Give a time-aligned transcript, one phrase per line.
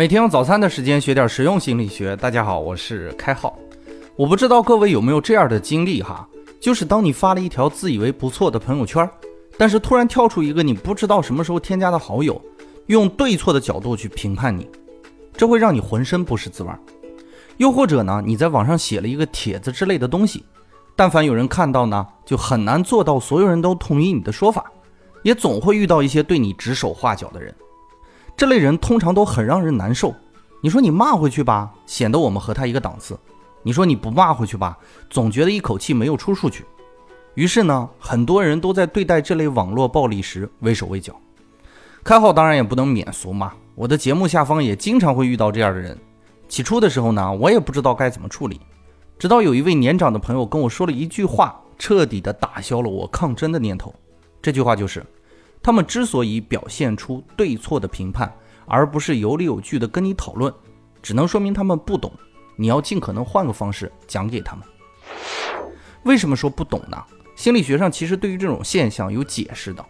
[0.00, 2.16] 每天用早餐的时间学点实用心理学。
[2.16, 3.54] 大家好，我是开浩。
[4.16, 6.26] 我不知道各位有没有这样的经历哈，
[6.58, 9.06] 就是当你发了一条自以为不错的朋友圈，
[9.58, 12.40] 但是突然跳出一个你不知道什么时候添加的好友，
[12.86, 14.66] 用对错的角度去评判你，
[15.34, 16.70] 这会让你浑身不是滋味。
[17.58, 20.42] 又或者呢，你在网上写了一个帖子之类的东西，
[20.96, 24.64] 但凡有人看到呢，就很难做到所有人都同意你的说法，
[25.24, 27.54] 也总会遇到一些对你指手画脚的人。
[28.36, 30.14] 这类人通常都很让人难受。
[30.62, 33.14] 你说你骂回去吧，显得我们和他一个档次；
[33.62, 34.76] 你说你不骂回去吧，
[35.08, 36.64] 总觉得一口气没有出出去。
[37.34, 41.14] 于是呢，很多人都在对待这类网络暴力时畏手畏脚。
[42.02, 45.96] 开号当然也不能免俗嘛，我的节目下方也经常会遇到这样的人。
[46.48, 48.60] 起初的时候呢，我也不知道该怎么处理，
[49.18, 53.94] 直到有一位年长的朋友跟我说了一句话，彻底的打消了我抗争的念头。
[54.42, 55.04] 这句话就是。
[55.62, 58.32] 他们之所以表现出对错的评判，
[58.66, 60.52] 而不是有理有据的跟你讨论，
[61.02, 62.12] 只能说明他们不懂。
[62.56, 64.64] 你要尽可能换个方式讲给他们。
[66.04, 66.96] 为什么说不懂呢？
[67.36, 69.84] 心理学上其实对于这种现象有解释的。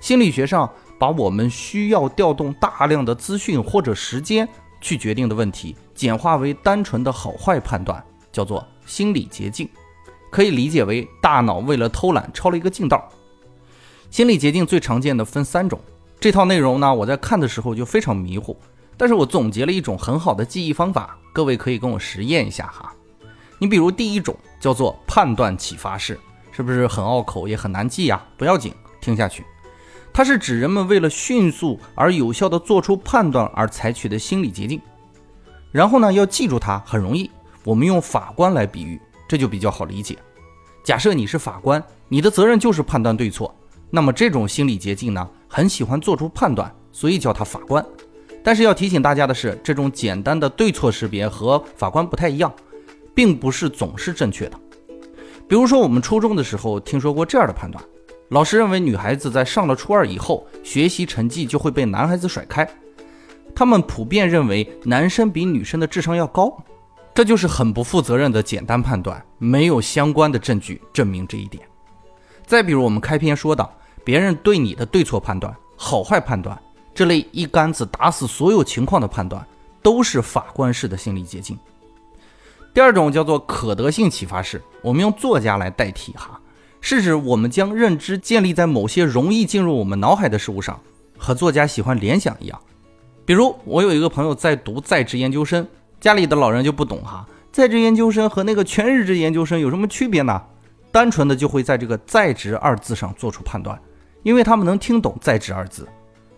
[0.00, 4.48] 心理学上把我们需要调动大量的资讯或者时间
[4.80, 9.68] 去决定的问题，简化为单纯的好坏判断，叫做心理捷径。
[10.30, 13.08] 可以理解为大脑为了偷懒抄了一个近道。
[14.10, 15.80] 心理捷径最常见的分三种，
[16.18, 18.56] 这套内容呢，我在看的时候就非常迷糊，
[18.96, 22.92] 但是我总结了一种很好的记忆方法，各位可以跟我实验一下哈。
[23.58, 26.18] 你比如第一种叫做判断启发式，
[26.50, 28.20] 是不是很拗口也很难记呀？
[28.36, 29.44] 不要紧，听下去。
[30.12, 34.80] 它是指人们为了迅速而有效地做出判断而采取的心理捷径。
[35.70, 37.30] 然后呢，要记住它很容易，
[37.62, 40.18] 我们用法官来比喻，这就比较好理解。
[40.82, 43.54] 假设你是法官，你的责任就是判断对错。
[43.90, 47.84] 那么这种心理捷径呢，很喜欢做出判断，所以叫他法官。
[48.42, 52.50] 但是要提醒大家的是，这种简单的对错识别和法官不太一样，
[53.14, 54.58] 并不是总是正确的。
[55.46, 57.84] 比如说，我们初中的时候听说过这样的判断：
[58.28, 62.66] 老师认为女孩子在上了初二以后，学习成绩就会被男孩子甩开。
[63.54, 66.56] 他们普遍认为男生比女生的智商要高，
[67.12, 71.62] 这就是很不负责任的简单判断，没有相关的证据证明这一点。
[72.46, 73.68] 再比如我们开篇说的。
[74.04, 76.60] 别人对你的对错判断、好坏判断，
[76.94, 79.46] 这类一竿子打死所有情况的判断，
[79.82, 81.58] 都是法官式的心理捷径。
[82.72, 86.40] 第二种叫做可得性启发式，我们用作家来代替哈，
[86.80, 90.78] 是指我们将认知建立在某些容易进入我们脑海的事物上，
[91.18, 92.58] 和作家喜欢联想一样。
[93.24, 95.66] 比如我有一个朋友在读在职研究生，
[96.00, 100.40] 家里的老人就不懂哈，在职研究生和那个全日制研究生有什么区别呢？
[100.92, 103.80] 单纯的就会在这个在职二字上做出判断。
[104.22, 105.88] 因为他们能听懂“在职”二字，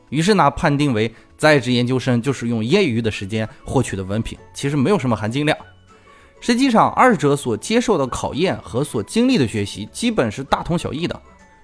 [0.08, 5.56] 于是呢，判定为在职研究生就是用业余的时间获取的文凭，其实没有什么含金量。
[6.40, 11.20] 实际上，二者所接受的考验和所经历的学习基本是大同小异的，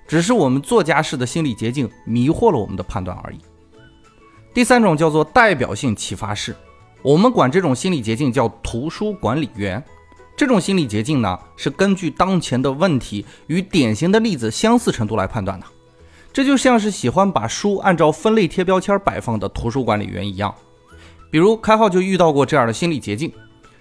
[0.06, 3.38] 只是我们作家式的心理捷径迷惑了我们的判断而已。
[4.54, 6.54] 第三种叫做代表性启发式，
[7.02, 9.82] 我们管这种心理捷径叫图书管理员。
[10.36, 15.66] 这种心理捷径呢，是根据当前的问题与典型的例子相似程度来判断的。
[16.38, 20.54] 这就像是喜欢把书按照分类贴标签摆放的图书管理员一样，
[21.32, 23.32] 比如开号就遇到过这样的心理捷径。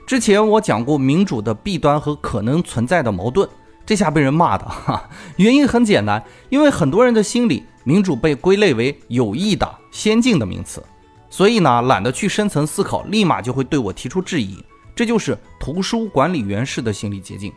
[0.07, 3.47] 之前我讲过民主的弊端和可能存在的矛盾，
[3.85, 5.07] 这下被人骂的哈。
[5.35, 10.83] 原因很简单，因为很多人的心里，民主被归类为有益的、先进的名词，
[11.29, 14.57] 所以呢，懒得去深层思考，立马就会对我提出质疑。
[14.95, 17.53] 这就是图书管理员式的心理捷径。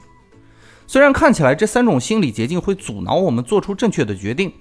[0.87, 4.53] 虽然看起来这三种心理捷径会阻挠我们做出正确的决定。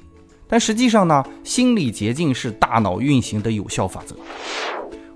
[0.52, 4.16] 但实际上呢，心理捷径是大脑运行的有效法则。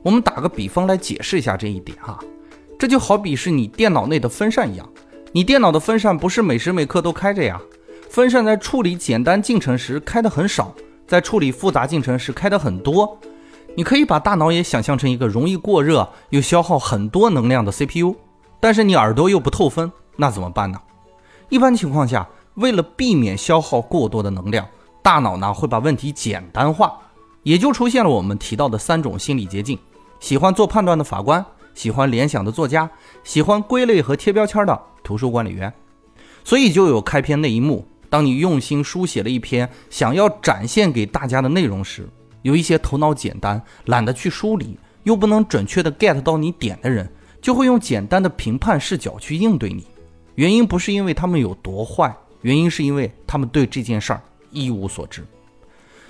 [0.04, 2.20] 我们打个比方来解释一下这一点哈，
[2.78, 4.88] 这就好比是你电脑内的风扇一样，
[5.32, 7.60] 你电脑的风扇不是每时每刻都开着呀，
[8.10, 10.72] 风扇在处理简单进程时开的很少，
[11.08, 13.18] 在处理复杂进程时开的很多。
[13.76, 18.16] 你可以把大脑也想象成一个容易过热又消耗很多能量的 CPU，
[18.60, 20.80] 但是你耳朵又不透风，那怎么办呢？
[21.50, 24.68] 一般情况下，为了避免消耗过多的能量。
[25.04, 26.98] 大脑呢会把问题简单化，
[27.44, 29.78] 也就出现了我们提到的三种心理捷径：
[30.22, 31.46] 喜欢做判断的法官，
[31.76, 32.90] 喜欢联想的作家，
[33.26, 35.72] 喜欢归类和贴标签的图书管理员。
[36.46, 42.08] 所以就有开篇那一幕，当你用心书写了一篇想要展现给大家的内容时，
[42.42, 47.12] 有一些头脑简单、懒得去梳理，又不能准确的 get 到你点的人，
[47.42, 49.86] 就会用简单的评判视角去应对你。
[50.36, 54.22] 原因不是因为他们有多坏，原因是因为他们对这件事儿。
[54.54, 55.26] 一无所知，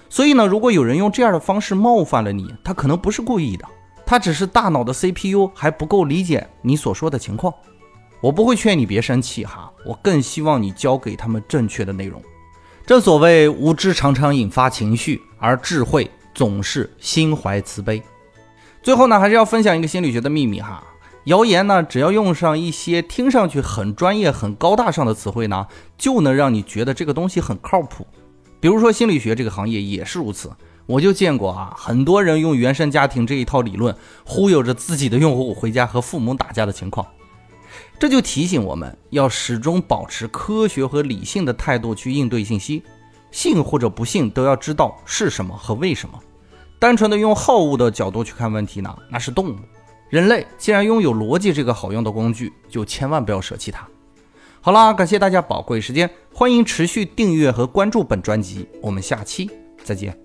[0.10, 3.66] 所以呢，如果有人用这样的方式冒犯了你，他可能不是故意的，
[4.06, 7.54] 他只是大脑的 CPU 还不够理解你所说的情况。
[8.22, 12.22] 我不会劝你别生气哈，我更希望你教给他们正确的内容。
[12.86, 18.01] 正所谓无知常常引发情绪，而智慧总是心怀慈悲。
[18.81, 20.84] 最后呢，还是要分享一个心理学的秘密哈。
[21.25, 25.68] 谣言呢，只要用上一些听上去很专业、很高大上的词汇呢，
[25.98, 28.06] 就能让你觉得这个东西很靠谱。
[28.63, 30.50] 比如说心理学这个行业也是如此，
[30.86, 33.94] 我就见过啊，很多人用原生家庭这一套理论
[34.24, 37.06] 忽悠着自己的用户回家和父母打架的情况。
[38.00, 42.81] 这就提醒我们要始终保持科学和理性的态度去应对信息，
[43.31, 46.18] 信或者不信都要知道是什么和为什么。
[46.80, 49.57] 单纯的用好恶的角度去看问题呢，那是动物。
[50.09, 53.86] 人类既然拥有逻辑这个好用的工具，就千万不要舍弃它。
[54.65, 59.51] 好啦，感谢大家宝贵时间，欢迎持续订阅和关注本专辑，我们下期
[59.83, 60.18] 再见。